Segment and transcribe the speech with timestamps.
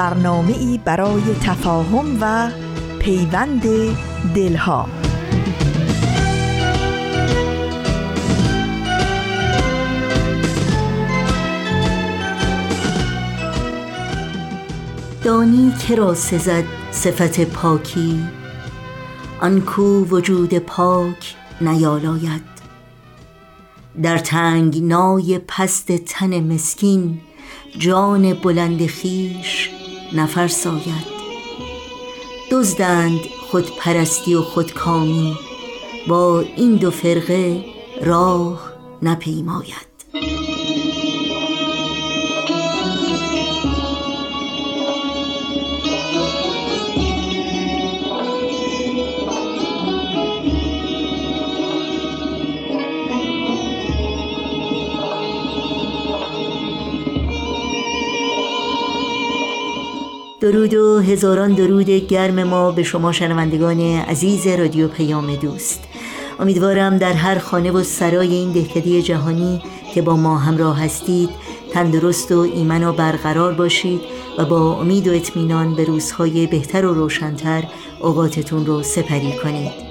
[0.00, 2.50] برنامه ای برای تفاهم و
[2.98, 3.62] پیوند
[4.34, 4.88] دلها.
[15.24, 18.24] دانی که را سزد صفت پاکی
[19.40, 22.42] آنکو وجود پاک نیالاید.
[24.02, 27.20] در تنگ نای پست تن مسکین
[27.78, 29.69] جان بلند خیش
[30.12, 31.20] نفرساید
[32.50, 35.36] دزدند خود پرستی و خودکامی
[36.08, 37.64] با این دو فرقه
[38.02, 38.72] راه
[39.02, 39.89] نپیماید.
[60.40, 65.84] درود و هزاران درود گرم ما به شما شنوندگان عزیز رادیو پیام دوست.
[66.38, 69.62] امیدوارم در هر خانه و سرای این دهکده جهانی
[69.94, 71.30] که با ما همراه هستید
[71.72, 74.00] تندرست و ایمن و برقرار باشید
[74.38, 77.64] و با امید و اطمینان به روزهای بهتر و روشنتر
[78.00, 79.90] اوقاتتون رو سپری کنید.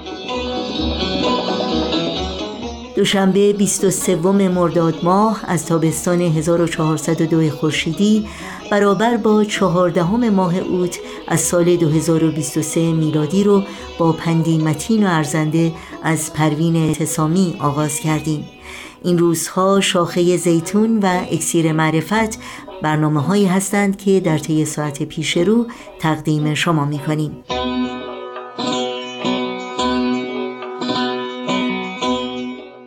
[2.96, 8.26] دوشنبه 23 مرداد ماه از تابستان 1402 خورشیدی
[8.70, 13.62] برابر با چهاردهم ماه اوت از سال 2023 میلادی رو
[13.98, 15.72] با پندی متین و ارزنده
[16.02, 18.44] از پروین اعتصامی آغاز کردیم
[19.04, 22.38] این روزها شاخه زیتون و اکسیر معرفت
[22.82, 25.66] برنامه هایی هستند که در طی ساعت پیش رو
[25.98, 27.44] تقدیم شما می کنیم.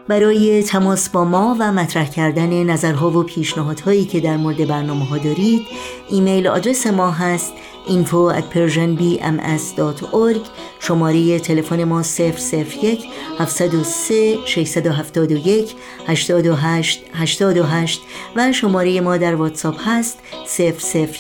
[0.07, 5.17] برای تماس با ما و مطرح کردن نظرها و پیشنهادهایی که در مورد برنامه ها
[5.17, 5.61] دارید
[6.09, 7.53] ایمیل آدرس ما هست
[7.87, 10.47] info at persianbms.org
[10.79, 13.05] شماره تلفن ما 001
[13.39, 15.75] 703 671
[16.07, 18.01] 828 828
[18.35, 20.19] و شماره ما در واتساپ هست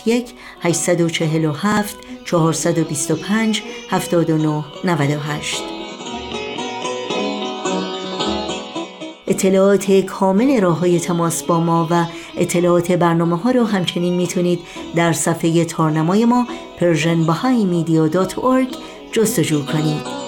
[0.05, 1.95] 001 847
[2.25, 4.63] 425 79
[9.27, 12.05] اطلاعات کامل راه های تماس با ما و
[12.37, 14.59] اطلاعات برنامه ها رو همچنین می‌تونید
[14.95, 16.47] در صفحه تارنمای ما
[16.79, 18.77] persianbahaimedia.org
[19.11, 20.22] جستجو کنید.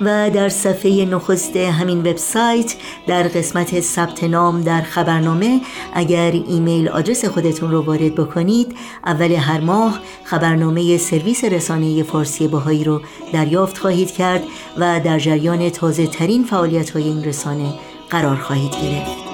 [0.00, 2.74] و در صفحه نخست همین وبسایت
[3.06, 5.60] در قسمت ثبت نام در خبرنامه
[5.94, 8.76] اگر ایمیل آدرس خودتون رو وارد بکنید
[9.06, 13.00] اول هر ماه خبرنامه سرویس رسانه فارسی باهایی رو
[13.32, 14.42] دریافت خواهید کرد
[14.76, 17.74] و در جریان تازه ترین فعالیت های این رسانه
[18.10, 19.25] قرار خواهید گرفت.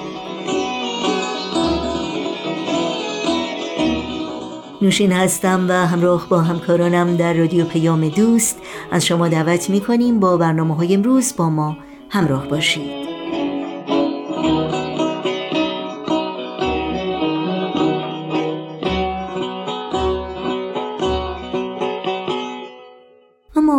[4.83, 8.59] نوشین هستم و همراه با همکارانم در رادیو پیام دوست.
[8.91, 11.77] از شما دعوت می کنیم با برنامه های امروز با ما
[12.09, 13.02] همراه باشید.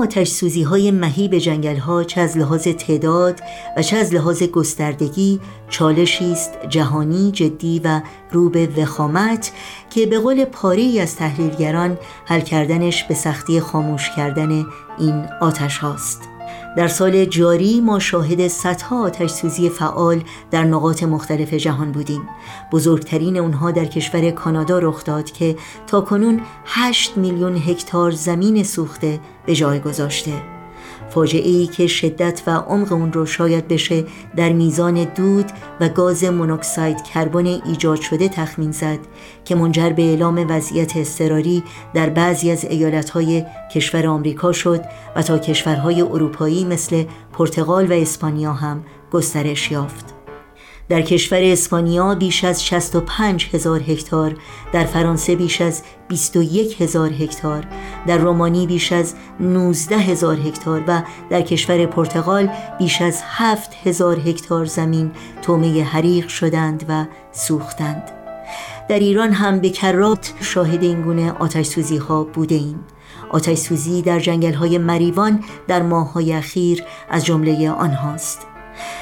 [0.04, 3.40] آتش سوزی های مهیب جنگل ها چه از لحاظ تعداد
[3.76, 8.00] و چه از لحاظ گستردگی چالشی است جهانی جدی و
[8.30, 9.52] رو به وخامت
[9.90, 14.66] که به قول پاری از تحلیلگران حل کردنش به سختی خاموش کردن
[14.98, 16.33] این آتش هاست.
[16.76, 22.28] در سال جاری ما شاهد صدها آتش سوزی فعال در نقاط مختلف جهان بودیم.
[22.72, 25.56] بزرگترین اونها در کشور کانادا رخ داد که
[25.86, 30.53] تا کنون 8 میلیون هکتار زمین سوخته به جای گذاشته.
[31.14, 34.04] فاجعه ای که شدت و عمق اون رو شاید بشه
[34.36, 35.46] در میزان دود
[35.80, 38.98] و گاز مونوکساید کربن ایجاد شده تخمین زد
[39.44, 41.62] که منجر به اعلام وضعیت اضطراری
[41.94, 43.44] در بعضی از ایالتهای
[43.74, 44.80] کشور آمریکا شد
[45.16, 50.13] و تا کشورهای اروپایی مثل پرتغال و اسپانیا هم گسترش یافت.
[50.88, 54.36] در کشور اسپانیا بیش از 65 هزار هکتار
[54.72, 57.66] در فرانسه بیش از 21 هزار هکتار
[58.06, 64.20] در رومانی بیش از 19 هزار هکتار و در کشور پرتغال بیش از 7 هزار
[64.28, 65.10] هکتار زمین
[65.42, 68.10] تومه حریق شدند و سوختند.
[68.88, 72.84] در ایران هم به کرات شاهد این گونه آتش سوزی ها بوده ایم
[73.30, 78.53] آتش سوزی در جنگل های مریوان در ماه های اخیر از جمله آنهاست.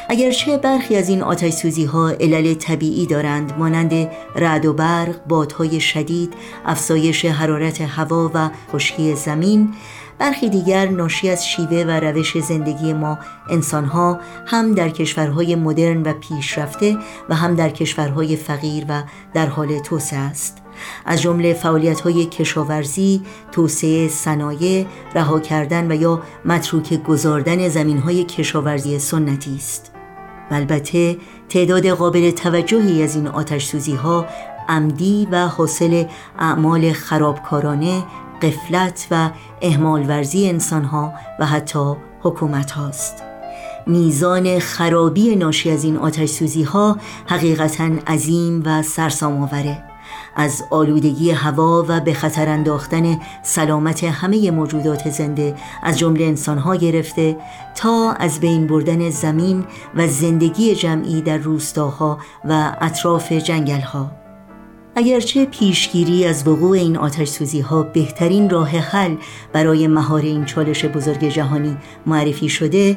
[0.09, 5.81] اگرچه برخی از این آتش سوزی ها علل طبیعی دارند مانند رعد و برق، بادهای
[5.81, 6.35] شدید،
[6.67, 9.75] افزایش حرارت هوا و خشکی زمین
[10.19, 13.19] برخی دیگر ناشی از شیوه و روش زندگی ما.
[13.51, 16.97] انسانها هم در کشورهای مدرن و پیشرفته
[17.29, 19.03] و هم در کشورهای فقیر و
[19.35, 20.62] در حال توسعه است.
[21.05, 28.25] از جمله فعالیت های کشاورزی، توسعه صنایع، رها کردن و یا متروک گذاردن زمین های
[28.25, 29.93] کشاورزی سنتی است.
[30.51, 31.17] البته
[31.49, 34.27] تعداد قابل توجهی از این آتش سوزی ها
[34.69, 36.05] عمدی و حاصل
[36.39, 38.03] اعمال خرابکارانه،
[38.43, 39.31] قفلت و
[39.63, 43.23] اهمال ورزی انسان ها و حتی حکومت هاست.
[43.87, 46.97] میزان خرابی ناشی از این آتش سوزی ها
[47.27, 49.92] حقیقتا عظیم و سرسام آوره
[50.37, 57.37] از آلودگی هوا و به خطر انداختن سلامت همه موجودات زنده از جمله انسانها گرفته
[57.75, 59.65] تا از بین بردن زمین
[59.95, 64.22] و زندگی جمعی در روستاها و اطراف جنگلها.
[64.97, 69.17] اگرچه پیشگیری از وقوع این آتش سوزی ها بهترین راه حل
[69.53, 72.97] برای مهار این چالش بزرگ جهانی معرفی شده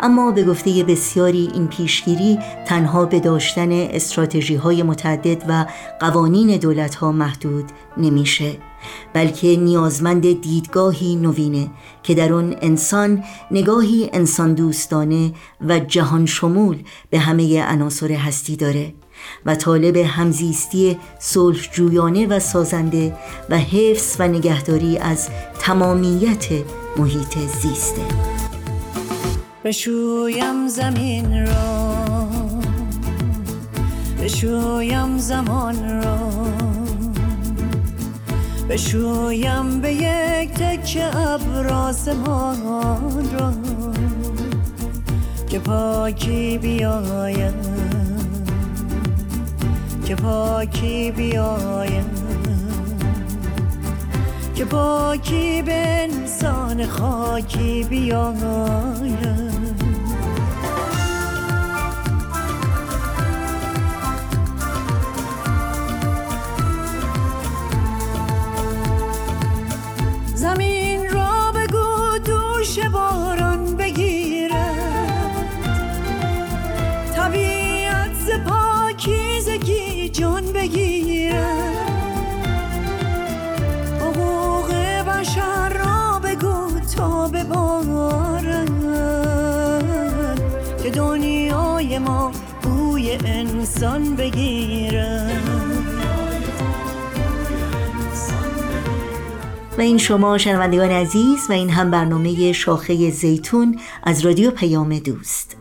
[0.00, 5.66] اما به گفته بسیاری این پیشگیری تنها به داشتن استراتژی های متعدد و
[6.00, 7.64] قوانین دولت ها محدود
[7.96, 8.52] نمیشه
[9.12, 11.70] بلکه نیازمند دیدگاهی نوینه
[12.02, 18.94] که در اون انسان نگاهی انسان دوستانه و جهان شمول به همه عناصر هستی داره.
[19.46, 23.16] و طالب همزیستی صلح جویانه و سازنده
[23.50, 25.28] و حفظ و نگهداری از
[25.60, 26.46] تمامیت
[26.96, 28.02] محیط زیسته.
[29.64, 31.96] بشویم زمین را.
[34.22, 36.16] بشویم زمان را.
[38.68, 43.52] بشویم به یک تک ابراز را.
[45.48, 47.75] که پاکی بیاید.
[50.06, 52.10] که پاکی بیایم.
[54.54, 55.72] که پاکی به
[56.02, 59.55] انسان خاکی بیایم.
[93.66, 95.42] انسان بگیرن
[99.78, 105.55] و این شما شنوندگان عزیز و این هم برنامه شاخه زیتون از رادیو پیام دوست.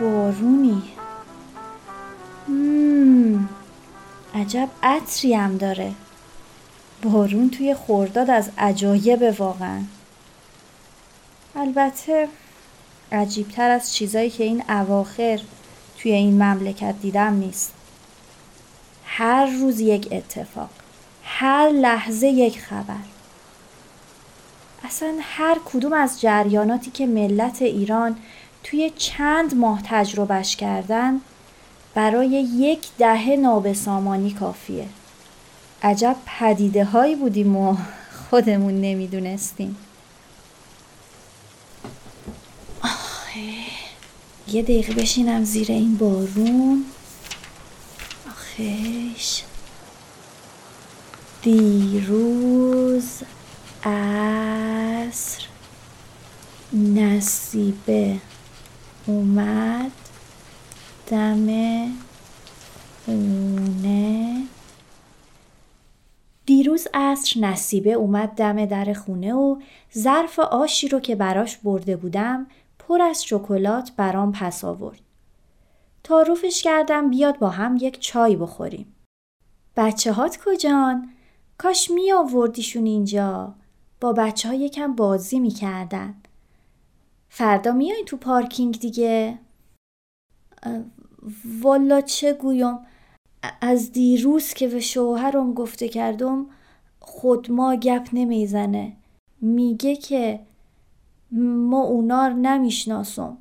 [0.00, 0.82] بارونی.
[2.48, 3.48] مم.
[4.34, 5.92] عجب عطری هم داره.
[7.02, 9.82] بارون توی خورداد از عجایب واقعا.
[11.56, 12.28] البته
[13.12, 15.40] عجیبتر از چیزایی که این اواخر
[15.98, 17.72] توی این مملکت دیدم نیست.
[19.04, 20.70] هر روز یک اتفاق
[21.24, 23.04] هر لحظه یک خبر.
[24.84, 28.16] اصلا هر کدوم از جریاناتی که ملت ایران
[28.64, 31.20] توی چند ماه تجربهش کردن
[31.94, 34.88] برای یک دهه نابسامانی کافیه.
[35.82, 37.76] عجب پدیده هایی بودیم و
[38.30, 39.76] خودمون نمی‌دونستیم.
[44.52, 46.84] یه دقیقه بشینم زیر این بارون.
[48.28, 49.42] آخش
[51.42, 53.22] دیروز
[53.84, 55.42] عصر
[56.72, 58.20] نصیبه.
[59.08, 59.92] اومد
[61.06, 61.48] دم
[63.04, 64.42] خونه
[66.46, 69.56] دیروز عصر نصیبه اومد دم در خونه و
[69.98, 72.46] ظرف آشی رو که براش برده بودم
[72.78, 75.00] پر از شکلات برام پس آورد.
[76.04, 78.94] تعارفش کردم بیاد با هم یک چای بخوریم.
[79.76, 81.08] بچه هات کجان؟
[81.58, 83.54] کاش می آوردیشون اینجا.
[84.00, 86.14] با بچه ها یکم بازی می کردن.
[87.28, 89.38] فردا میای تو پارکینگ دیگه؟
[91.62, 92.78] والا چه گویم
[93.60, 96.46] از دیروز که به شوهرم گفته کردم
[97.00, 98.96] خود ما گپ نمی‌زنه.
[99.40, 100.40] میگه که
[101.32, 103.38] ما اونار نمی‌شناسم.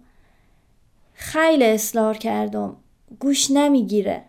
[1.14, 2.76] خیلی اصرار کردم.
[3.20, 4.26] گوش نمی‌گیره.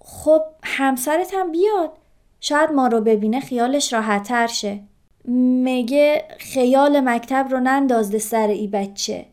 [0.00, 1.92] خب همسرت هم بیاد.
[2.40, 4.82] شاید ما رو ببینه خیالش راحتتر شه.
[5.24, 9.26] میگه خیال مکتب رو نندازده سر ای بچه؟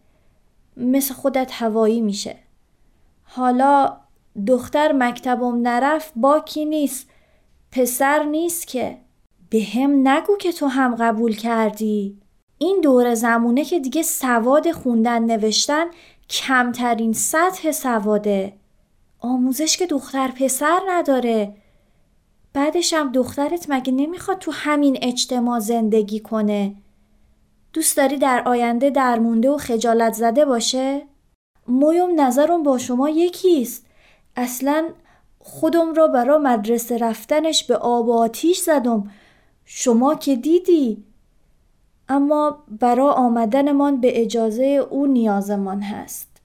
[0.77, 2.35] مثل خودت هوایی میشه.
[3.23, 3.97] حالا
[4.47, 7.09] دختر مکتبم نرفت باکی نیست.
[7.71, 8.97] پسر نیست که.
[9.49, 12.17] به هم نگو که تو هم قبول کردی.
[12.57, 15.85] این دور زمونه که دیگه سواد خوندن نوشتن
[16.29, 18.53] کمترین سطح سواده.
[19.19, 21.55] آموزش که دختر پسر نداره.
[22.57, 26.75] بعدش هم دخترت مگه نمی‌خواد تو همین اجتماع زندگی کنه؟
[27.73, 31.01] دوست داری در آینده درمونده و خجالت زده باشه؟
[31.67, 33.85] مویم نظرم با شما یکیست.
[34.35, 34.89] اصلا
[35.39, 39.11] خودم را برا مدرسه رفتنش به آب و آتیش زدم.
[39.65, 41.03] شما که دیدی.
[42.09, 46.41] اما برا آمدنمان به اجازه او نیازمان هست.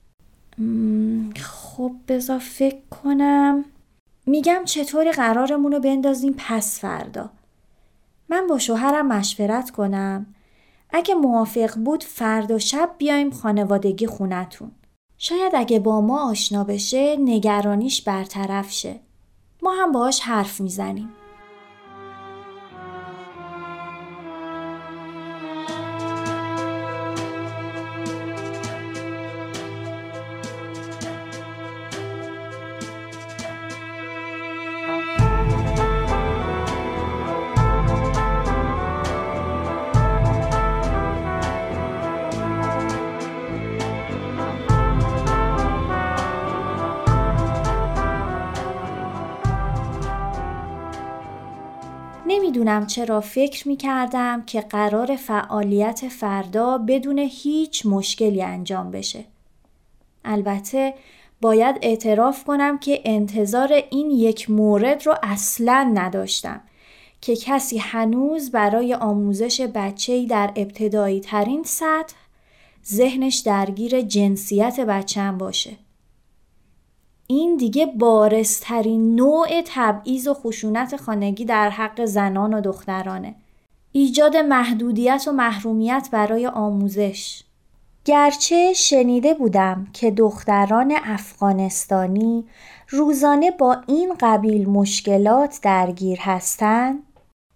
[1.37, 3.64] خب بذار فکر کنم.
[4.26, 7.31] میگم چطوری قرارمون رو بندازیم پس فردا
[8.29, 10.26] من با شوهرم مشورت کنم
[10.91, 14.71] اگه موافق بود فردا شب بیایم خانوادگی خونتون
[15.19, 19.00] شاید اگه با ما آشنا بشه نگرانیش برطرف شه.
[19.62, 21.09] ما هم باهاش حرف می‌زنیم.
[52.26, 59.25] نمی‌دونم چرا فکر می کردم که قرار فعالیت فردا بدون هیچ مشکلی انجام بشه.
[60.25, 60.95] البته
[61.41, 66.61] باید اعتراف کنم که انتظار این یک مورد رو اصلا نداشتم
[67.21, 72.17] که کسی هنوز برای آموزش بچه‌ای در ابتدایی ترین سطح
[72.87, 75.71] ذهنش درگیر جنسیت بچم باشه.
[77.35, 83.35] این دیگه بارسترین نوع تبعیض و خشونت خانگی در حق زنان و دخترانه.
[83.93, 87.43] ایجاد محدودیت و محرومیت برای آموزش.
[88.05, 92.45] گرچه شنیده بودم که دختران افغانستانی
[92.89, 97.03] روزانه با این قبیل مشکلات درگیر هستند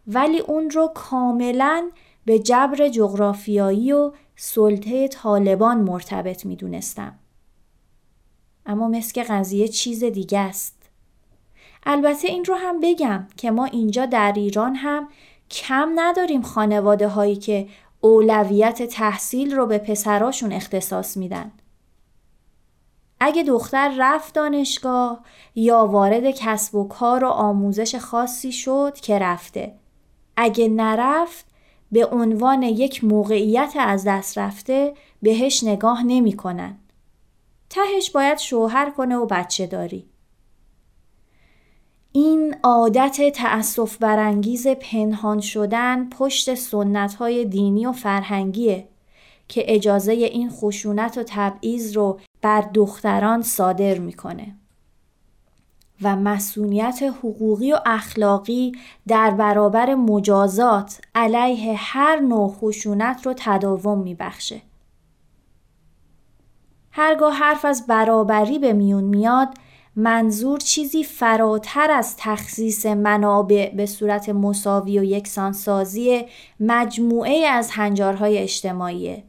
[0.07, 1.91] ولی اون رو کاملا
[2.25, 7.19] به جبر جغرافیایی و سلطه طالبان مرتبط می دونستم.
[8.67, 10.77] اما مثل قضیه چیز دیگه است.
[11.87, 15.09] البته این رو هم بگم که ما اینجا در ایران هم
[15.51, 17.69] کم نداریم خانواده هایی که
[18.01, 21.53] اولویت تحصیل رو به پسراشون اختصاص میدن.
[23.21, 25.21] اگه دختر رفت دانشگاه
[25.55, 29.75] یا وارد کسب و کار و آموزش خاصی شد که رفته.
[30.37, 31.47] اگه نرفت
[31.93, 36.79] به عنوان یک موقعیت از دست رفته بهش نگاه نمی کنن.
[37.77, 40.09] تهش باید شوهر کنه و بچه داری.
[42.13, 48.89] این عادت تأصف برانگیز پنهان شدن پشت سنت های دینی و فرهنگیه
[49.49, 54.57] که اجازه این خشونت و تبعیض رو بر دختران صادر می‌کنه
[56.03, 58.73] و مسئولیت حقوقی و اخلاقی
[59.09, 64.63] در برابر مجازات علیه هر نوع خشونت رو تداوم میبخشه.
[66.99, 69.49] هرگاه حرف از برابری به میون میاد
[69.97, 76.25] منظور چیزی فراتر از تخصیص منابع به صورت مساوی و یکسانسازی
[76.61, 79.23] مجموعه از هنجارهای اجتماعی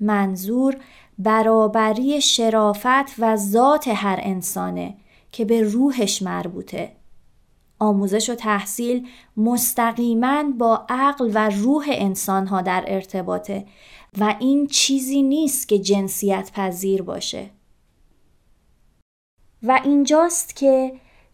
[0.00, 0.76] منظور
[1.18, 4.94] برابری شرافت و ذات هر انسانه
[5.32, 6.92] که به روحش مربوطه.
[7.78, 13.66] آموزش و تحصیل مستقیما با عقل و روح انسانها در ارتباطه
[14.18, 17.50] و این چیزی نیست که جنسیت پذیر باشه.
[19.62, 20.92] و اینجاست که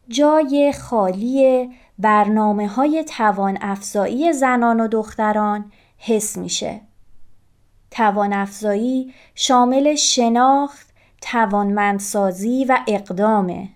[0.08, 6.80] جای خالی برنامه های توان افزایی زنان و دختران حس میشه.
[7.90, 10.86] توان افزایی شامل شناخت،
[11.20, 13.68] توانمندسازی و اقدامه.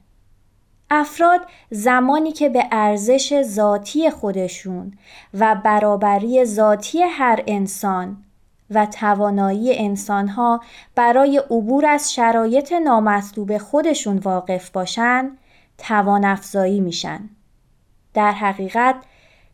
[0.91, 1.41] افراد
[1.71, 4.93] زمانی که به ارزش ذاتی خودشون
[5.35, 8.25] و برابری ذاتی هر انسان
[8.71, 10.61] و توانایی انسانها
[10.95, 15.31] برای عبور از شرایط نامطلوب خودشون واقف باشن
[15.79, 17.21] توان افزایی میشن.
[18.15, 18.95] در حقیقت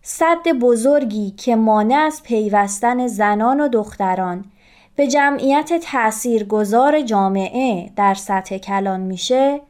[0.03, 4.45] صد بزرگی که مانع از پیوستن زنان و دختران
[4.97, 9.61] به جمعیت تاثیرگذار جامعه در سطح کلان میشه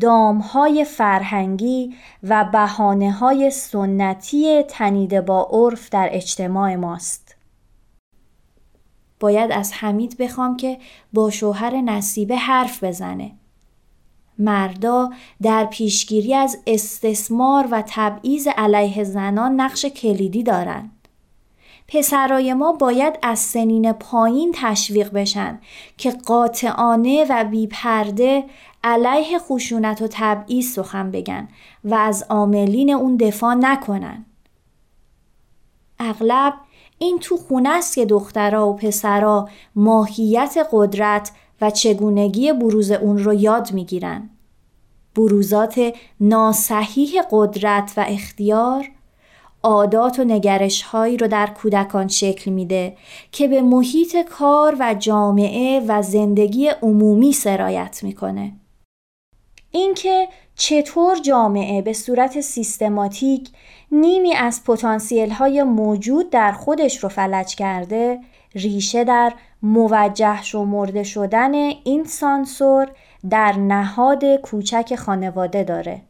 [0.00, 7.29] دامهای فرهنگی و بحانه های سنتی تنیده با عرف در اجتماع ماست.
[9.20, 10.78] باید از حمید بخوام که
[11.12, 13.32] با شوهر نصیبه حرف بزنه.
[14.38, 15.10] مردا
[15.42, 21.08] در پیشگیری از استثمار و تبعیض علیه زنان نقش کلیدی دارند.
[21.88, 25.58] پسرای ما باید از سنین پایین تشویق بشن
[25.96, 28.44] که قاطعانه و بیپرده
[28.84, 31.48] علیه خشونت و تبعیض سخن بگن
[31.84, 34.24] و از عاملین اون دفاع نکنن.
[35.98, 36.54] اغلب
[37.02, 43.34] این تو خونه است که دخترها و پسرا ماهیت قدرت و چگونگی بروز اون رو
[43.34, 44.30] یاد می‌گیرن.
[45.16, 48.88] بروزات ناسحیح قدرت و اختیار
[49.62, 52.96] عادات و نگرش هایی رو در کودکان شکل میده
[53.32, 58.52] که به محیط کار و جامعه و زندگی عمومی سرایت می‌کنه.
[59.70, 60.28] اینکه
[60.62, 63.50] چطور جامعه به صورت سیستماتیک
[63.92, 68.20] نیمی از پتانسیل های موجود در خودش رو فلج کرده
[68.54, 72.90] ریشه در موجه شمرده شدن این سانسور
[73.30, 76.02] در نهاد کوچک خانواده داره.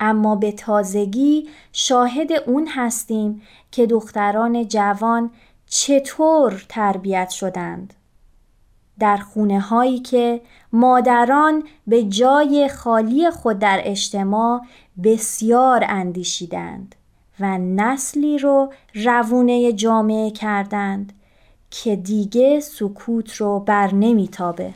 [0.00, 5.30] اما به تازگی شاهد اون هستیم که دختران جوان
[5.66, 7.94] چطور تربیت شدند.
[8.98, 10.40] در خونه هایی که
[10.72, 14.60] مادران به جای خالی خود در اجتماع
[15.04, 16.94] بسیار اندیشیدند
[17.40, 21.12] و نسلی رو روونه جامعه کردند
[21.70, 24.74] که دیگه سکوت رو بر نمیتابه.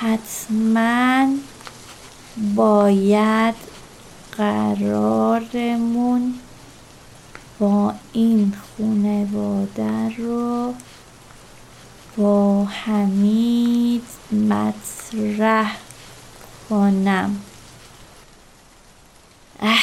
[0.00, 1.26] حتما
[2.56, 3.54] باید
[4.36, 6.34] قرارمون
[7.60, 10.74] با این خونواده رو
[12.16, 15.76] با حمید مطرح
[16.70, 17.40] کنم.
[19.60, 19.78] اه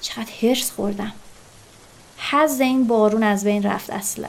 [0.00, 1.12] چقدر هرس خوردم.
[2.16, 4.28] حز این بارون از بین رفت اصلا.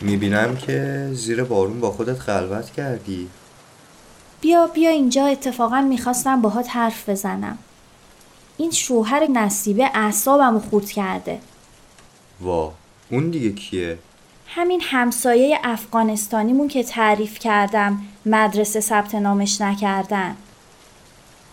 [0.00, 3.28] می‌بینم که زیر بارون با خودت خلوت کردی.
[4.40, 7.58] بیا بیا اینجا اتفاقا می‌خواستم باهات حرف بزنم.
[8.56, 11.40] این شوهر نصیبه اعصابمو خورد کرده.
[12.40, 12.72] وا
[13.10, 13.98] اون دیگه کیه؟
[14.46, 20.36] همین همسایه افغانستانیمون که تعریف کردم مدرسه ثبت نامش نکردن.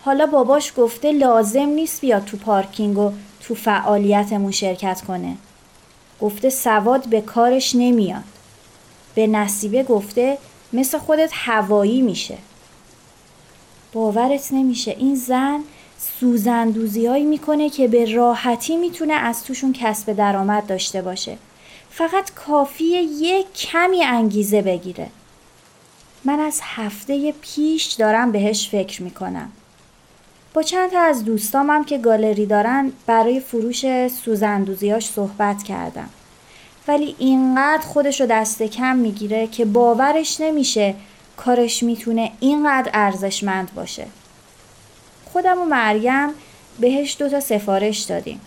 [0.04, 5.36] حالا باباش گفته لازم نیست بیاد تو پارکینگ و تو فعالیتمون شرکت کنه.
[6.20, 8.24] گفته سواد به کارش نمیاد.
[9.14, 10.38] به نصیبه گفته
[10.72, 12.38] مثل خودت هوایی میشه.
[13.92, 15.60] باورت نمیشه این زن
[16.20, 21.38] سوزندوزی می‌کنه که به راحتی می‌تونه از توشون کسب درآمد داشته باشه.
[21.90, 25.08] فقط کافیه یک کمی انگیزه بگیره.
[26.24, 29.52] من از هفته پیش دارم بهش فکر می‌کنم.
[30.54, 36.08] با چند تا از دوستامم که گالری دارن برای فروش سوزندوزیاش صحبت کردم.
[36.88, 40.94] ولی اینقدر خودش رو دست کم می‌گیره که باورش نمیشه
[41.36, 44.06] کارش می‌تونه اینقدر ارزشمند باشه.
[45.32, 46.28] خودم و مریم
[46.78, 48.40] بهش دوتا سفارش دادیم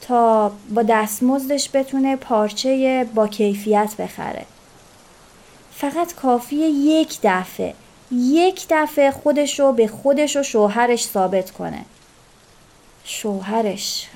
[0.00, 4.46] تا با دستمزدش بتونه پارچه با کیفیت بخره.
[5.74, 7.74] فقط کافیه یک دفعه
[8.12, 11.84] یک دفعه خودش رو به خودش و شوهرش ثابت کنه.
[13.04, 14.08] شوهرش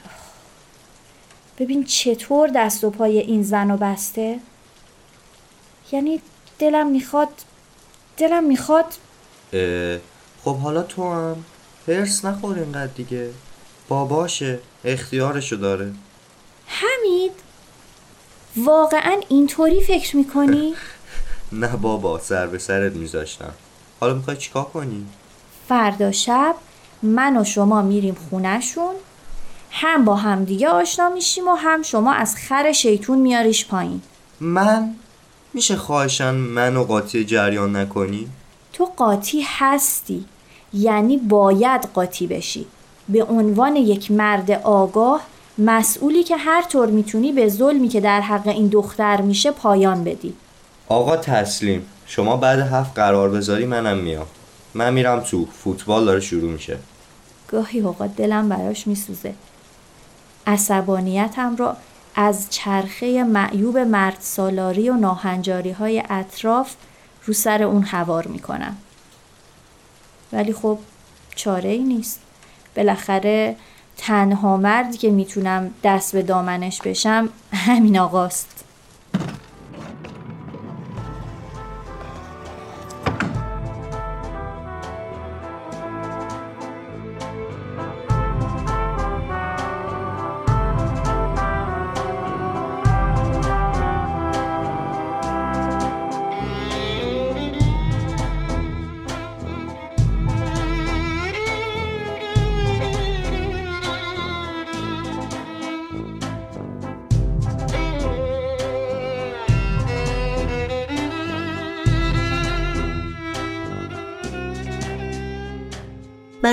[1.58, 4.38] ببین چطور دست و پای این زن و بسته؟
[5.92, 6.20] یعنی
[6.58, 7.28] دلم می‌خواد
[8.16, 8.94] دلم می‌خواد.
[10.44, 11.44] خب حالا تو هم
[11.88, 13.30] هرس نخور اینقدر دیگه
[13.88, 15.92] باباشه اختیارشو داره
[16.66, 17.32] حمید
[18.56, 20.74] واقعا اینطوری فکر می‌کنی؟
[21.52, 23.52] نه بابا سر به سرت میذاشتم
[24.00, 25.06] حالا می‌خوای چیکار کنی؟
[25.68, 26.54] فردا شب
[27.02, 28.94] من و شما میریم خونشون
[29.70, 34.02] هم با هم دیگه آشنا میشیم و هم شما از خر شیطون میاریش پایین
[34.40, 34.94] من؟
[35.54, 38.28] میشه خواهشن منو قاطی جریان نکنی؟
[38.72, 40.24] تو قاطی هستی
[40.72, 42.66] یعنی باید قاطی بشی.
[43.08, 45.20] به عنوان یک مرد آگاه
[45.58, 50.34] مسئولی که هر طور می‌تونی به ظلمی که در حق این دختر میشه پایان بدی.
[50.88, 51.86] آقا تسلیم.
[52.06, 54.26] شما بعد هفت قرار بذاری منم میام.
[54.74, 55.46] من میرم تو.
[55.46, 56.78] فوتبال داره شروع میشه.
[57.48, 59.34] گاهی اوقات دلم براش میسوزه.
[60.46, 61.76] عصبانیتم را
[62.14, 66.74] از چرخه معیوب مرد سالاری و ناهنجاری های اطراف
[67.24, 68.76] رو سر اون هوار می‌کنم.
[70.32, 70.78] ولی خب
[71.34, 72.20] چاره ای نیست.
[72.76, 73.56] بالاخره
[73.96, 78.65] تنها مردی که می‌تونم دست به دامنش بشم همین آقاست.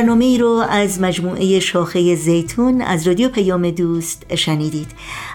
[0.04, 4.88] برنامه ای رو از مجموعه شاخه زیتون از رادیو پیام دوست شنیدید.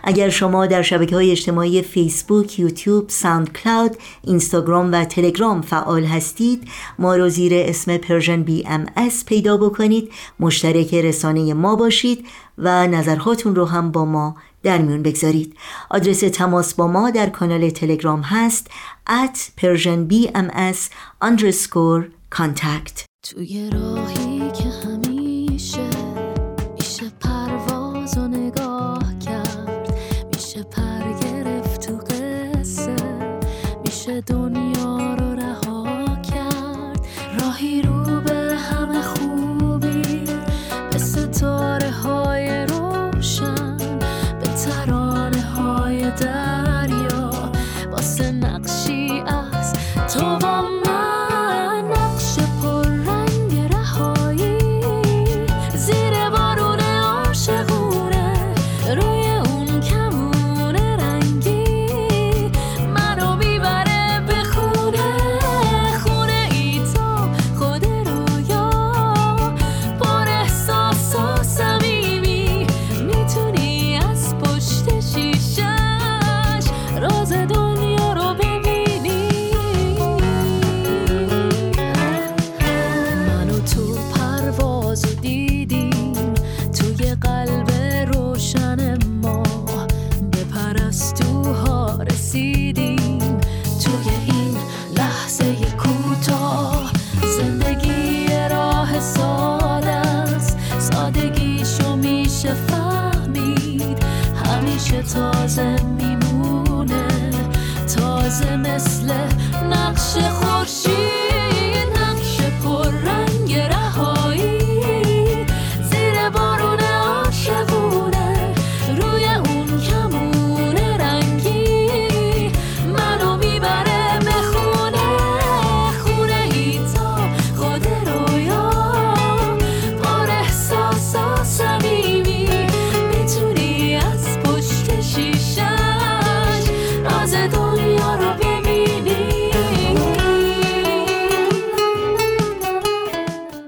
[0.04, 7.16] اگر شما در شبکه های اجتماعی فیسبوک، یوتیوب، SoundCloud، اینستاگرام و تلگرام فعال هستید ما
[7.16, 12.26] رو زیر اسم Persian BMS پیدا بکنید مشترک رسانه ما باشید
[12.58, 15.56] و نظرهاتون رو هم با ما در میون بگذارید.
[15.90, 18.70] آدرس تماس با ما در کانال تلگرام هست
[19.08, 20.78] at persianbms
[21.24, 23.07] underscore contact.
[23.30, 24.97] توی راهی که همیشه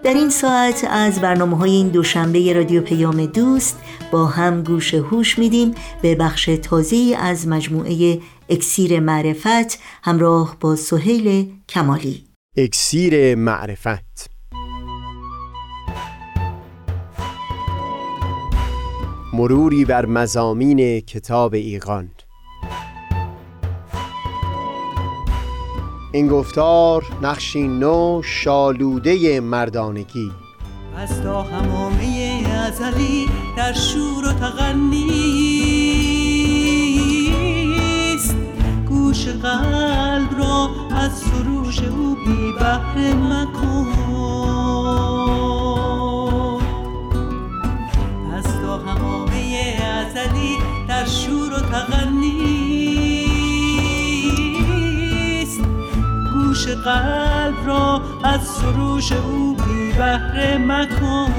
[0.04, 3.78] در این ساعت از برنامه های این دوشنبه رادیو پیام دوست
[4.12, 11.52] با هم گوش هوش میدیم به بخش تازه از مجموعه اکسیر معرفت همراه با سهیل
[11.68, 12.24] کمالی.
[12.56, 14.30] اکسیر معرفت.
[19.32, 22.10] مروری بر مزامین کتاب ایقان
[26.12, 30.32] این گفتار نقشی نو شالوده مردانگی.
[30.96, 35.04] از تا همامه ازلی در شور و تغنیست
[38.88, 43.86] گوش قلب را از سروش او بی بهره مکن.
[48.34, 50.56] از تا همامه ازلی
[50.88, 52.69] در شور و تغنیست
[56.66, 61.34] قلب را از سروش او بی بهره مکن.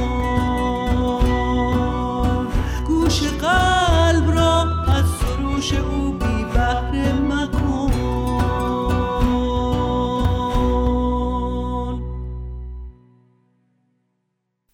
[2.88, 7.72] گوش قلب را از سروش او بی بهره مکن.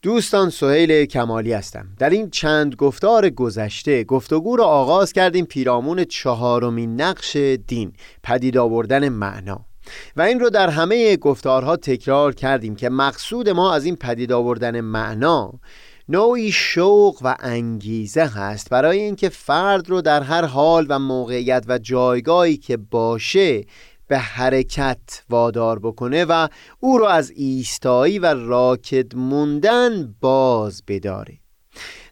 [0.02, 1.88] دوستان سهیل کمالی هستم.
[1.98, 7.36] در این چند گفتار گذشته گفتگو را آغاز کردیم پیرامون چهارمین نقش
[7.68, 9.67] دین پدید آوردن معنا.
[10.16, 14.82] و این رو در همه گفتارها تکرار کردیم که مقصود ما از این پدید آوردن
[14.82, 15.54] معنا
[16.10, 21.78] نوعی شوق و انگیزه هست برای اینکه فرد رو در هر حال و موقعیت و
[21.78, 23.64] جایگاهی که باشه
[24.08, 26.48] به حرکت وادار بکنه و
[26.80, 31.40] او را از ایستایی و راکد موندن باز بداره.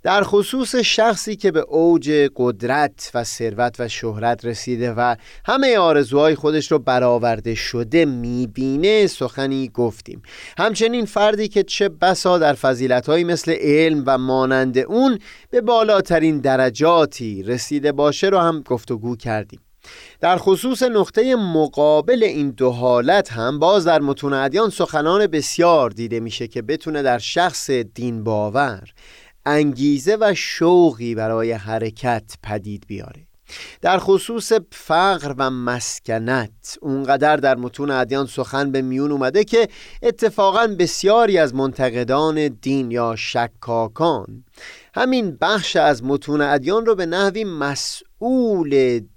[0.06, 5.16] در خصوص شخصی که به اوج قدرت و ثروت و شهرت رسیده و
[5.46, 10.22] همه آرزوهای خودش رو برآورده شده می‌بینه سخنی گفتیم.
[10.58, 17.44] همچنین فردی که چه بسا در فضیلتهایی مثل علم و مانند اون به بالاترین درجاتی
[17.44, 19.60] رسیده باشه رو هم گفتگو کردیم.
[20.22, 26.20] در خصوص نقطه مقابل این دو حالت هم باز در متون ادیان سخنان بسیار دیده
[26.20, 28.94] میشه که بتونه در شخص دین باور
[29.46, 33.28] انگیزه و شوقی برای حرکت پدید بیاره.
[33.82, 39.68] در خصوص فقر و مسکنت اونقدر در متون ادیان سخن به میون اومده که
[40.02, 44.44] اتفاقا بسیاری از منتقدان دین یا شکاکان.
[44.96, 48.15] همین بخش از متون ادیان رو به نحوی مسئول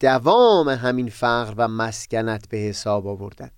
[0.01, 3.51] دوام همین فقر و مسکنت به حساب آوردن.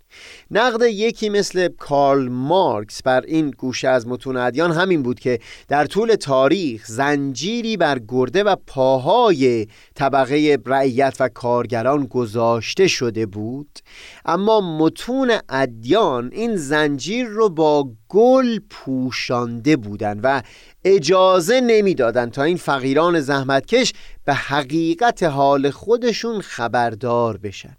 [0.51, 5.87] نقد یکی مثل کارل مارکس بر این گوشه از متون ادیان همین بود که در
[5.87, 13.79] طول تاریخ زنجیری بر گرده و پاهای طبقه رعیت و کارگران گذاشته شده بود
[14.25, 20.43] اما متون ادیان این زنجیر رو با گل پوشانده بودند و
[20.85, 23.93] اجازه نمی‌دادند تا این فقیران زحمتکش
[24.31, 27.77] به حقیقت حال خودشون خبردار بشن.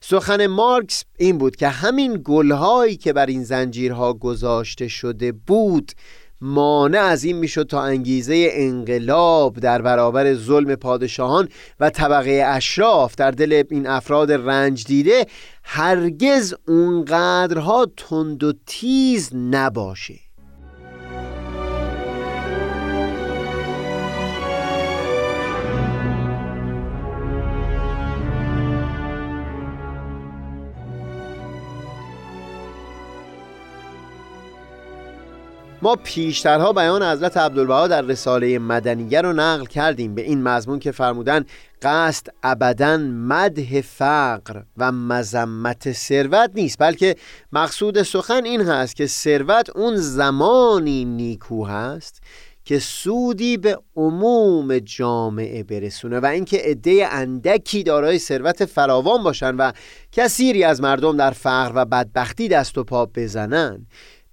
[0.00, 5.92] سخن مارکس این بود که همین گلهایی که بر این زنجیرها گذاشته شده بود
[6.40, 11.48] مانع از این می‌شد تا انگیزه انقلاب در برابر ظلم پادشاهان
[11.80, 15.26] و طبقه اشراف در دل این افراد رنج دیده
[15.64, 20.29] هرگز اونقدرها تند و تیز نباشه.
[35.82, 40.92] ما پیشترها بیان حضرت عبدالبها در رساله مدنیه رو نقل کردیم به این مضمون که
[40.92, 41.44] فرمودن
[41.82, 47.16] قصد ابدا مده فقر و مذمت ثروت نیست بلکه
[47.52, 52.22] مقصود سخن این هست که ثروت اون زمانی نیکو هست
[52.64, 59.72] که سودی به عموم جامعه برسونه و اینکه عده اندکی دارای ثروت فراوان باشن و
[60.12, 63.86] کثیری از مردم در فقر و بدبختی دست و پا بزنن.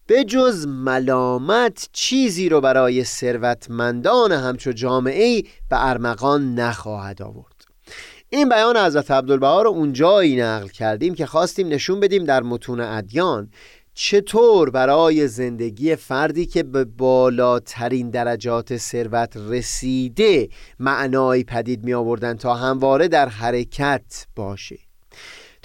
[0.08, 7.65] به جز ملامت چیزی رو برای ثروتمندان همچو جامعه به ارمغان نخواهد آورد.
[8.30, 13.52] این بیان حضرت عبدالبها رو اونجایی نقل کردیم که خواستیم نشون بدیم در متون ادیان
[13.93, 22.56] چطور برای زندگی فردی که به بالاترین درجات ثروت رسیده معنایی پدید می آوردن تا
[22.56, 24.87] همواره در حرکت باشه.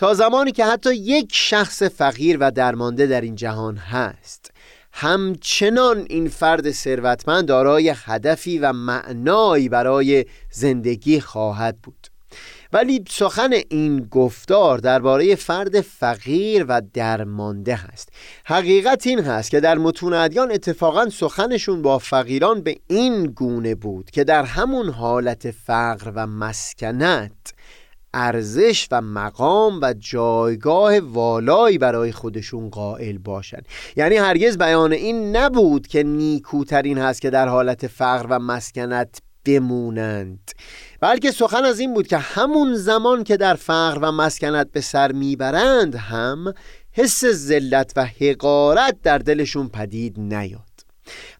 [0.02, 4.50] تا زمانی که حتی یک شخص فقیر و درمانده در این جهان هست.
[4.92, 12.06] همچنان این فرد ثروتمند دارای هدفی و معنایی برای زندگی خواهد بود.
[12.72, 18.08] ولی سخن این گفتار درباره فرد فقیر و درمانده هست.
[18.44, 24.10] حقیقت این هست که در متون ادیان اتفاقا سخنشون با فقیران به این گونه بود
[24.10, 27.52] که در همون حالت فقر و مسکنت
[28.14, 35.86] ارزش و مقام و جایگاه والایی برای خودشون قائل باشند یعنی هرگز بیان این نبود
[35.86, 40.50] که نیکوترین هست که در حالت فقر و مسکنت بمونند.
[41.00, 45.12] بلکه سخن از این بود که همون زمان که در فقر و مسکنت به سر
[45.12, 46.54] می‌برند هم
[46.92, 50.71] حس ذلت و حقارت در دلشون پدید نیاد.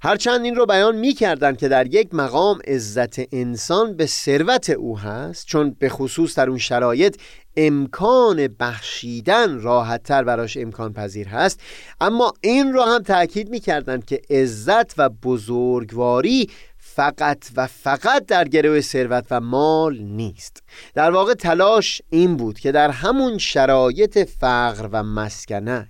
[0.03, 4.99] هرچند این رو بیان می کردن که در یک مقام عزت انسان به ثروت او
[4.99, 7.17] هست چون به خصوص در اون شرایط
[7.57, 11.61] امکان بخشیدن راحتتر براش امکان پذیر هست.
[12.01, 18.49] اما این رو هم تاکید می کردن که عزت و بزرگواری فقط و فقط در
[18.49, 20.63] گروه ثروت و مال نیست.
[20.95, 25.89] در واقع تلاش این بود که در همون شرایط فقر و مسکنت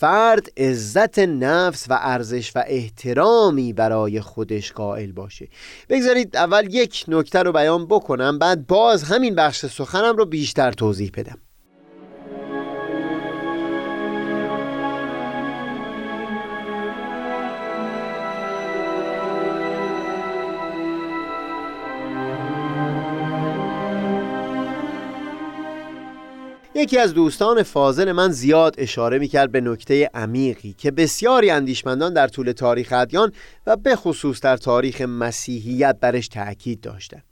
[0.00, 5.48] فرد عزت نفس و ارزش و احترامی برای خودش قائل باشه.
[5.88, 11.10] بگذارید اول یک نکته رو بیان بکنم بعد باز همین بخش سخنم رو بیشتر توضیح
[11.16, 11.38] بدم.
[26.80, 32.28] یکی از دوستان فاضل من زیاد اشاره می‌کرد به نکته عمیقی که بسیاری اندیشمندان در
[32.28, 33.32] طول تاریخ ادیان
[33.66, 37.24] و به خصوص در تاریخ مسیحیت برش تاکید داشتند.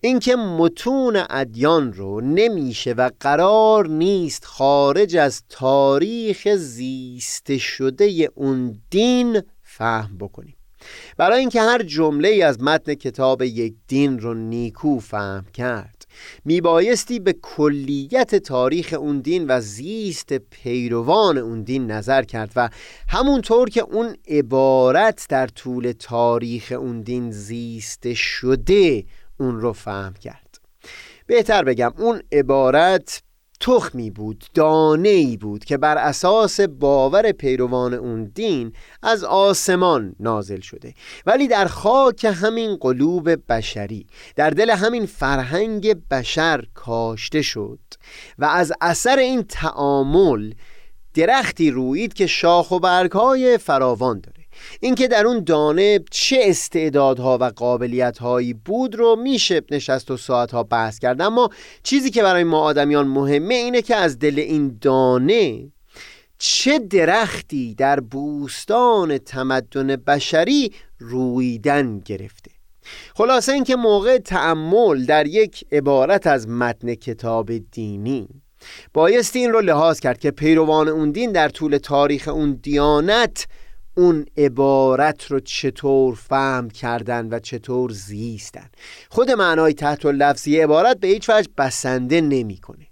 [0.00, 9.42] اینکه متون ادیان رو نمیشه و قرار نیست خارج از تاریخ زیست شده اون دین
[9.62, 10.57] فهم بکنیم.
[11.16, 16.06] برای اینکه هر جمله از متن کتاب یک دین رو نیکو فهم کرد
[16.44, 22.70] میبایستی به کلیت تاریخ اون دین و زیست پیروان اون دین نظر کرد و
[23.08, 29.04] همونطور که اون عبارت در طول تاریخ اون دین زیست شده
[29.40, 30.58] اون رو فهم کرد.
[31.26, 33.22] بهتر بگم اون عبارت
[33.60, 40.60] تخمی بود دانه ای بود که بر اساس باور پیروان اون دین از آسمان نازل
[40.60, 40.94] شده.
[41.26, 47.80] ولی در خاک همین قلوب بشری در دل همین فرهنگ بشر کاشته شد
[48.38, 50.52] و از اثر این تعامل
[51.14, 54.37] درختی روید که شاخ و برگهای فراوان داره.
[54.80, 60.98] اینکه در اون دانه چه استعدادها و قابلیتهایی بود رو میشه نشست و ساعتها بحث
[60.98, 61.20] کرد.
[61.20, 61.50] اما
[61.82, 65.72] چیزی که برای ما آدمیان مهمه اینه که از دل این دانه
[66.38, 72.50] چه درختی در بوستان تمدن بشری رویدن گرفته.
[73.14, 78.28] خلاصه اینکه موقع تعمل در یک عبارت از متن کتاب دینی
[78.94, 83.46] بایستی این رو لحاظ کرد که پیروان اون دین در طول تاریخ اون دیانت
[83.98, 88.70] اون عبارت رو چطور فهم کردن و چطور زیستن.
[89.10, 92.86] خود معنای تحت لفظی عبارت به هیچ وجه بسنده نمی‌کنه.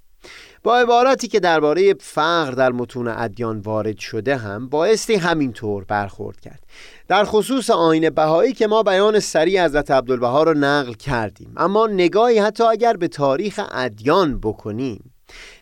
[0.62, 6.62] با عباراتی که درباره فقر در متون ادیان وارد شده هم بایستی همینطور برخورد کرد.
[7.08, 11.52] در خصوص آین بهایی که ما بیان سریع حضرت عبدالبها رو نقل کردیم.
[11.56, 15.15] اما نگاهی حتی اگر به تاریخ ادیان بکنیم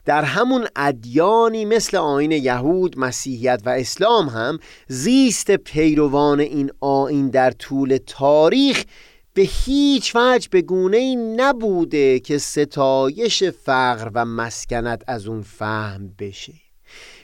[0.05, 7.51] در همون ادیانی مثل آین یهود، مسیحیت و اسلام هم زیست پیروان این آین در
[7.51, 8.85] طول تاریخ
[9.35, 16.15] به هیچ وجه به گونه ای نبوده که ستایش فقر و مسکنت از اون فهم
[16.19, 16.53] بشه.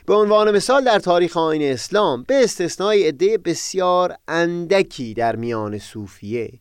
[0.05, 6.51] به عنوان مثال در تاریخ آین اسلام به استثنای عده بسیار اندکی در میان صوفیه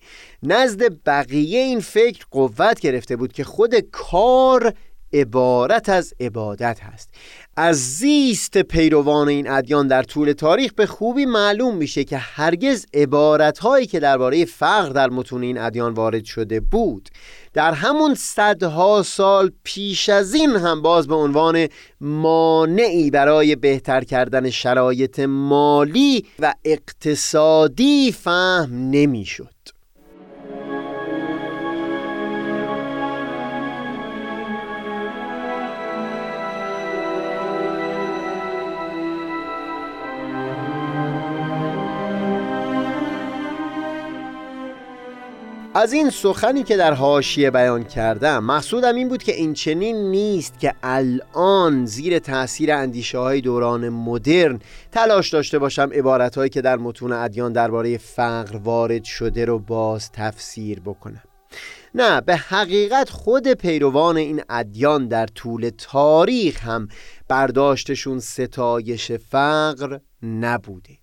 [0.43, 4.75] نزد بقیه این فکر قوت گرفته بود که خود کار
[5.13, 7.11] عبارت از عبادت هست
[7.57, 13.59] از زیست پیروان این ادیان در طول تاریخ به خوبی معلوم میشه که هرگز عبارت
[13.59, 17.09] هایی که درباره فقر در متون این ادیان وارد شده بود
[17.55, 21.67] در همون صدها سال پیش از این هم باز به عنوان
[22.01, 29.60] مانعی برای بهتر کردن شرایط مالی و اقتصادی فهم نمی‌شد.
[45.81, 50.61] از این سخنی که در حاشیه بیان کردم مقصودم این بود که این چنین نیست
[50.61, 54.61] که الان زیر تاثیر اندیشه های دوران مدرن
[54.93, 60.13] تلاش داشته باشم عبارت هایی که در متون ادیان درباره فقر وارد شده رو باز
[60.13, 61.23] تفسیر بکنم.
[61.95, 66.89] نه به حقیقت خود پیروان این ادیان در طول تاریخ هم
[67.29, 70.99] برداشتشون ستایش فقر نبوده.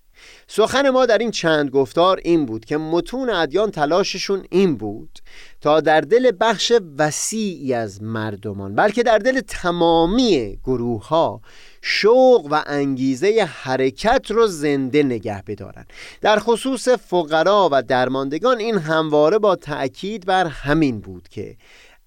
[0.46, 5.18] سخن ما در این چند گفتار این بود که متون ادیان تلاششون این بود
[5.60, 11.40] تا در دل بخش وسیعی از مردمان بلکه در دل تمامی گروه ها
[11.82, 15.86] شوق و انگیزه حرکت رو زنده نگه بدارن
[16.20, 21.56] در خصوص فقرا و درماندگان این همواره با تأکید بر همین بود که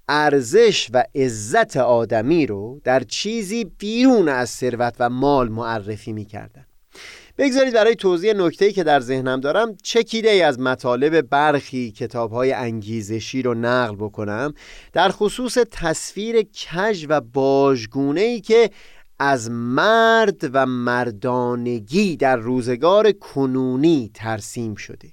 [0.09, 6.65] ارزش و عزت آدمی رو در چیزی بیرون از ثروت و مال معرفی می کردن.
[7.37, 13.41] بگذارید برای توضیح نکته‌ای که در ذهنم دارم چکیده ای از مطالب برخی کتاب‌های انگیزشی
[13.41, 14.53] رو نقل بکنم.
[14.93, 18.69] در خصوص تصویر کج و باژگونه‌ای که
[19.19, 25.09] از مرد و مردانگی در روزگار کنونی ترسیم شده.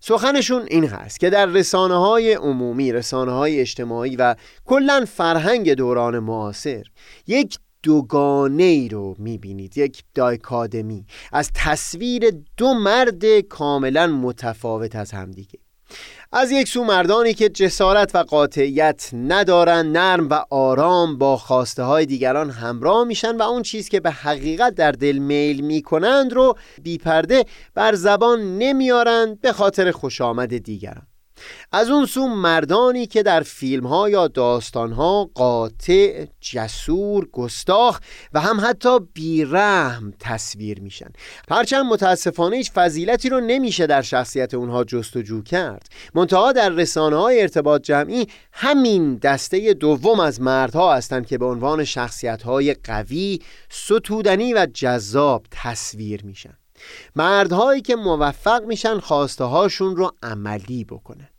[0.00, 4.34] سخنشون این هست که در رسانه های عمومی رسانه های اجتماعی و
[4.64, 6.82] کلا فرهنگ دوران معاصر
[7.26, 11.06] یک دوگانه ای رو می‌بینید یک دایکادمی.
[11.32, 15.58] از تصویر دو مرد کاملا متفاوت از همدیگه.
[16.32, 22.06] از یک سو مردانی که جسارت و قاطعیت ندارن نرم و آرام با خواسته های
[22.06, 27.44] دیگران همراه میشن و اون چیز که به حقیقت در دل میل می‌کنند رو بیپرده
[27.74, 31.09] بر زبان نمیارند به خاطر خوش آمد دیگران.
[31.72, 38.00] از اون سو مردانی که در فیلم ها یا داستان ها قاطع، جسور، گستاخ
[38.32, 41.08] و هم حتی بیرحم تصویر میشن.
[41.50, 45.88] هرچند متاسفانه هیچ فضیلتی رو نمیشه در شخصیت اونها جستجو کرد.
[46.14, 51.84] منتها در رسانه های ارتباط جمعی همین دسته دوم از مردها هستند که به عنوان
[51.84, 53.38] شخصیت های قوی،
[53.68, 56.56] ستودنی و جذاب تصویر میشن.
[57.16, 61.29] مردهایی که موفق میشن خواسته هاشون رو عملی بکنن.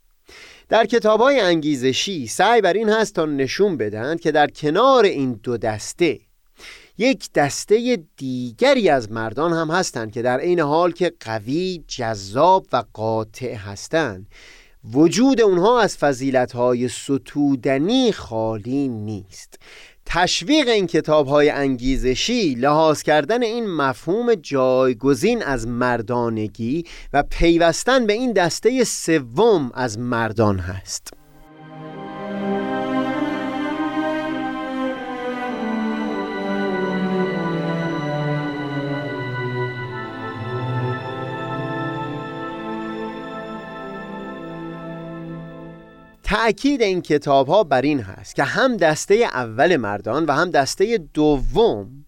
[0.72, 5.40] در کتاب های انگیزشی سعی بر این هست تا نشون بدن که در کنار این
[5.44, 6.20] دو دسته
[6.98, 12.84] یک دسته دیگری از مردان هم هستند که در عین حال که قوی، جذاب و
[12.94, 14.28] قاطع هستند.
[14.92, 16.52] وجود اونها از فضیلت
[16.88, 19.60] ستودنی خالی نیست.
[20.06, 28.14] تشویق این کتاب های انگیزشی لحاظ کردن این مفهوم جایگزین از مردانگی و پیوستن به
[28.14, 31.21] این دسته سوم از مردان هست.
[46.32, 50.98] تأکید این کتاب ها بر این هست که هم دسته اول مردان و هم دسته
[50.98, 52.06] دوم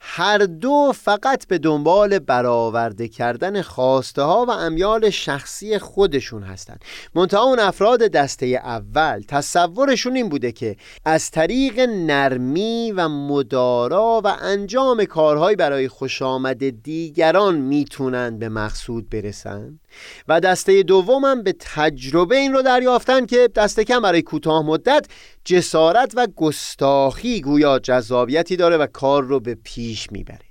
[0.00, 6.84] هر دو فقط به دنبال برآورده کردن خواسته ها و امیال شخصی خودشون هستند.
[7.14, 14.36] منتها اون افراد دسته اول تصورشون این بوده که از طریق نرمی و مدارا و
[14.40, 19.80] انجام کارهایی برای خوش آمد دیگران می‌تونند به مقصود برسند
[20.28, 25.06] و دسته دومم به تجربه این رو دریافتن که دست کم برای کوتاه مدت
[25.44, 30.49] جسارت و گستاخی گویا جذابیتی داره و کار رو به پیش می‌بره.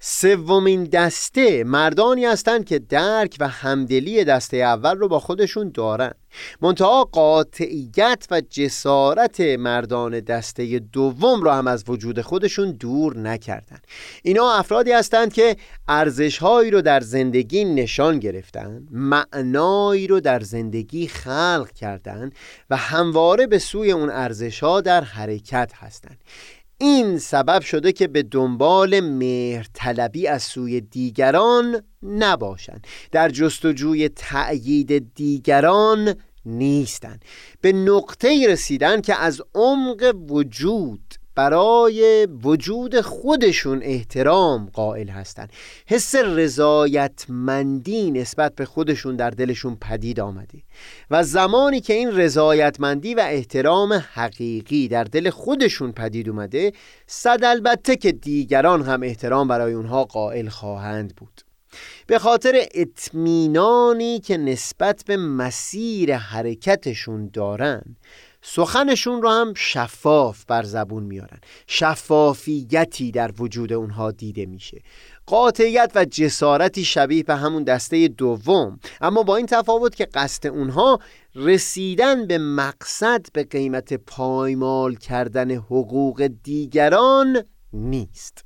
[0.00, 6.12] سومین دسته مردانی هستند که درک و همدلی دسته اول رو با خودشون دارن.
[6.60, 13.78] منتها قاطعیت و جسارت مردان دسته دوم را هم از وجود خودشون دور نکردن.
[14.22, 15.56] اینا افرادی هستند که
[15.88, 22.30] ارزشهایی رو در زندگی نشان گرفتن معنایی رو در زندگی خلق کردن
[22.70, 26.18] و همواره به سوی اون ارزشها در حرکت هستند
[26.78, 32.86] این سبب شده که به دنبال مهرطلبی از سوی دیگران نباشند.
[33.12, 36.14] در جستجوی تأیید دیگران
[36.46, 37.24] نیستند.
[37.60, 41.05] به نقطه رسیدن که از عمق وجود
[41.36, 45.52] برای وجود خودشون احترام قائل هستند
[45.86, 50.62] حس رضایتمندی نسبت به خودشون در دلشون پدید آمده
[51.10, 56.72] و زمانی که این رضایتمندی و احترام حقیقی در دل خودشون پدید اومده
[57.06, 61.40] صد البته که دیگران هم احترام برای اونها قائل خواهند بود.
[62.06, 67.96] به خاطر اطمینانی که نسبت به مسیر حرکتشون دارن
[68.48, 71.38] سخنشون رو هم شفاف بر زبون میارن.
[71.66, 74.82] شفافیتی در وجود اونها دیده میشه.
[75.26, 78.80] قاطعیت و جسارتی شبیه به همون دسته دوم.
[79.00, 80.98] اما با این تفاوت که قصد اونها
[81.34, 88.45] رسیدن به مقصد به قیمت پایمال کردن حقوق دیگران نیست.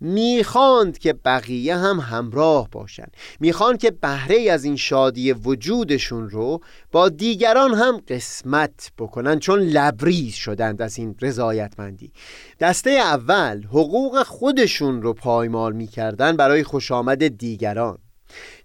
[0.00, 3.16] می‌خواند که بقیه هم همراه باشند.
[3.40, 6.60] می‌خواند که بهره از این شادی وجودشون رو
[6.92, 12.12] با دیگران هم قسمت بکنن چون لبریز شدند از این رضایتمندی.
[12.60, 17.98] دسته اول حقوق خودشون رو پایمال می‌کردن برای خوش آمد دیگران.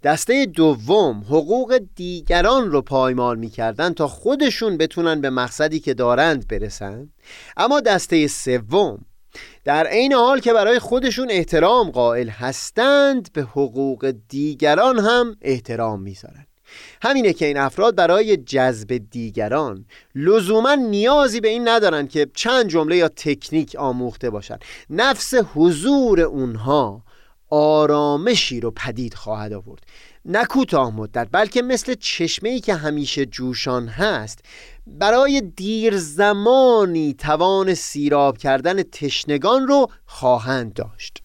[0.03, 7.13] دسته دوم حقوق دیگران رو پایمال می‌کردن تا خودشون بتونن به مقصدی که دارند برسند.
[7.57, 9.05] اما دسته سوم
[9.65, 16.45] در عین حال که برای خودشون احترام قائل هستند به حقوق دیگران هم احترام می‌ذارن.
[17.01, 22.95] همینه که این افراد برای جذب دیگران لزوما نیازی به این ندارن که چند جمله
[22.97, 24.57] یا تکنیک آموخته باشن.
[24.89, 27.03] نفس حضور اونها
[27.51, 29.83] آرامشی رو پدید خواهد آورد.
[30.25, 34.39] نه کوتاه مدت بلکه مثل چشمه ای که همیشه جوشان هست
[34.87, 41.20] برای دیر زمانی توان سیراب کردن تشنگان رو خواهند داشت.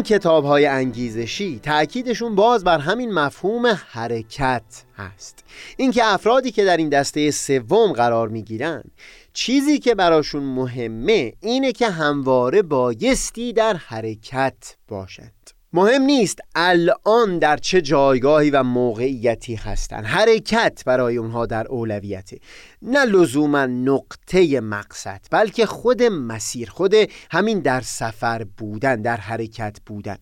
[0.00, 4.62] این کتاب های انگیزشی تأکیدشون باز بر همین مفهوم حرکت
[4.96, 5.44] هست.
[5.76, 8.82] اینکه افرادی که در این دسته سوم قرار می‌گیرن
[9.32, 15.50] چیزی که براشون مهمه اینه که همواره بایستی در حرکت باشند.
[15.72, 22.38] مهم نیست الان در چه جایگاهی و موقعیتی هستند حرکت برای اونها در اولویته.
[22.82, 26.94] نه لزوما نقطه مقصد بلکه خود مسیر خود
[27.30, 30.16] همین در سفر بودن در حرکت بودن.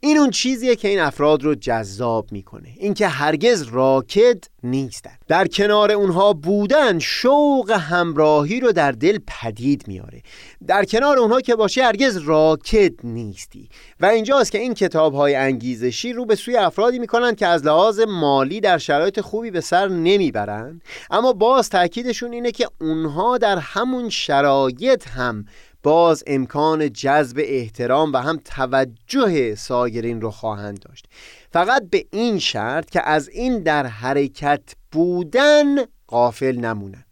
[0.00, 2.68] این اون چیزیه که این افراد رو جذاب می‌کنه.
[2.76, 5.10] اینکه هرگز راکد نیستن.
[5.28, 10.22] در کنار اونها بودن شوق همراهی رو در دل پدید میاره
[10.66, 13.68] در کنار اونها که باشه هرگز راکد نیستی.
[14.00, 18.00] و اینجاست که این کتاب های انگیزشی رو به سوی افرادی می‌کنن که از لحاظ
[18.00, 20.80] مالی در شرایط خوبی به سر نمی‌برن.
[21.10, 25.44] اما باز تاکیدشون اینه که اونها در همون شرایط هم
[25.88, 31.06] باز امکان جذب احترام و هم توجه سایرین رو خواهند داشت.
[31.52, 34.62] فقط به این شرط که از این در حرکت
[34.92, 35.64] بودن
[36.06, 37.04] قافل نمونن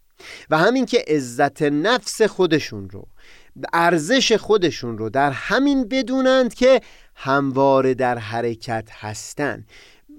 [0.50, 3.08] و همین که عزت نفس خودشون رو
[3.72, 6.80] ارزش خودشون رو در همین بدونند که
[7.14, 9.68] همواره در حرکت هستند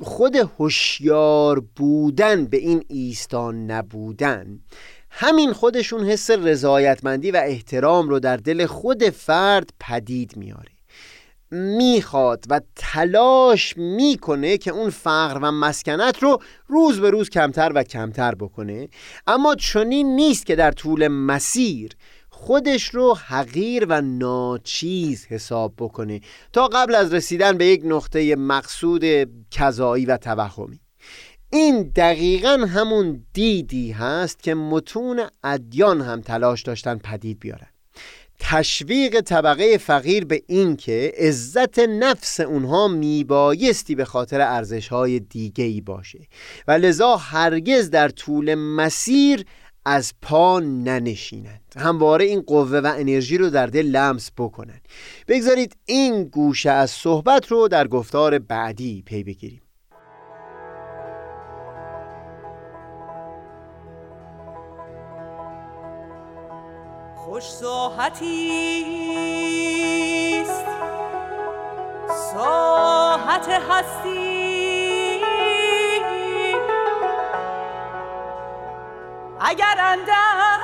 [0.01, 4.59] خود هوشیار بودن به این ایستان نبودن.
[5.09, 10.71] همین خودشون حس رضایتمندی و احترام رو در دل خود فرد پدید میاره.
[11.51, 17.83] می‌خواد و تلاش می‌کنه که اون فقر و مسکنت رو روز به روز کمتر و
[17.83, 18.89] کمتر بکنه
[19.27, 21.91] اما چنین نیست که در طول مسیر
[22.29, 26.21] خودش رو حقیر و ناچیز حساب بکنه
[26.53, 29.03] تا قبل از رسیدن به یک نقطه مقصود
[29.51, 30.79] کذایی و توهمی.
[31.49, 37.67] این دقیقا همون دیدی هست که متون ادیان هم تلاش داشتن پدید بیارن.
[38.39, 45.81] تشویق طبقه فقیر به این که عزت نفس اونها میبایستی به خاطر ارزشهای دیگه ای
[45.81, 46.19] باشه
[46.67, 49.45] و لذا هرگز در طول مسیر
[49.85, 51.61] از پا ننشینند.
[51.77, 54.81] همواره این قوه و انرژی رو در دل لمس بکنند
[55.27, 59.61] بگذارید این گوشه از صحبت رو در گفتار بعدی پی بگیریم.
[67.30, 68.53] خوش ساحتی
[70.41, 70.65] است.
[72.34, 75.21] ساحت هستی.
[79.39, 80.57] اگر اندر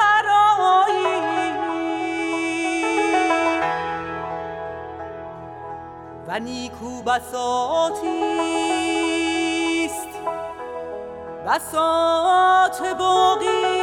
[6.27, 8.23] و نیکو بساتی
[9.85, 10.07] است.
[11.47, 13.82] بساط باقی.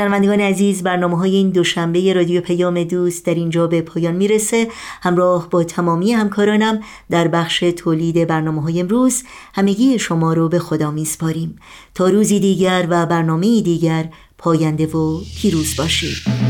[0.00, 4.68] شنوندگان عزیز برنامه های این دوشنبه رادیو پیام دوست در اینجا به پایان می‌رسه.
[5.02, 6.80] همراه با تمامی همکارانم
[7.10, 9.22] در بخش تولید برنامه های امروز
[9.54, 11.56] همگی شما رو به خدا میسپاریم.
[11.94, 16.49] تا روزی دیگر و برنامه دیگر پاینده و پیروز باشید.